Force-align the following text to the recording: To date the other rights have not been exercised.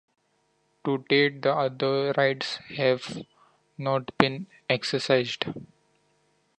To 0.83 0.97
date 1.09 1.43
the 1.43 1.53
other 1.55 2.11
rights 2.17 2.55
have 2.75 3.21
not 3.77 4.17
been 4.17 4.47
exercised. 4.67 5.45